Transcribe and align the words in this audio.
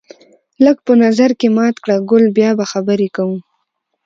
لږ 0.63 0.77
په 0.85 0.93
نظر 1.03 1.29
کې 1.39 1.47
مات 1.57 1.75
کړه 1.83 1.97
ګل 2.09 2.25
بیا 2.37 2.49
به 2.57 2.65
خبرې 2.71 3.07
کوو 3.15 3.37